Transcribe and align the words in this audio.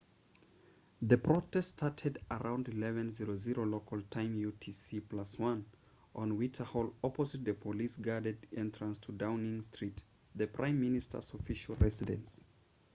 the 1.03 1.15
protest 1.15 1.69
started 1.75 2.17
around 2.31 2.65
11:00 2.65 3.69
local 3.69 4.01
time 4.01 4.33
utc+1 4.35 5.63
on 6.15 6.37
whitehall 6.39 6.91
opposite 7.03 7.45
the 7.45 7.53
police-guarded 7.53 8.47
entrance 8.57 8.97
to 8.97 9.11
downing 9.11 9.61
street 9.61 10.01
the 10.33 10.47
prime 10.47 10.81
minister's 10.81 11.35
official 11.35 11.75
residence 11.75 12.43